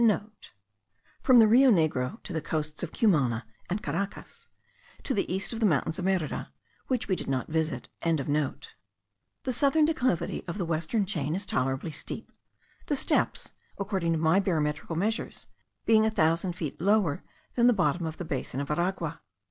[0.01, 4.47] *(* From the Rio Negro to the coasts of Cumana and Caracas,
[5.03, 6.51] to the east of the mountains of Merida,
[6.87, 8.25] which we did not visit.) The
[9.53, 12.31] southern declivity of the western chain is tolerably steep;
[12.87, 15.45] the steppes, according to my barometrical measurements,
[15.85, 17.21] being a thousand feet lower
[17.53, 19.21] than the bottom of the basin of Aragua.